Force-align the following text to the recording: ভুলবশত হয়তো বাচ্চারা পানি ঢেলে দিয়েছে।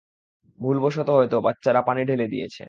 ভুলবশত 0.59 1.07
হয়তো 1.09 1.37
বাচ্চারা 1.41 1.81
পানি 1.81 2.01
ঢেলে 2.05 2.25
দিয়েছে। 2.27 2.59